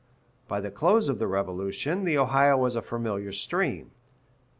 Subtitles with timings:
[0.47, 3.91] By the close of the Revolution, the Ohio was a familiar stream.